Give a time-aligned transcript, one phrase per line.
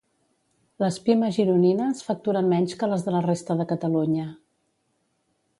[0.83, 4.29] Les Pime gironines facturen menys que les de la resta de Catalunya.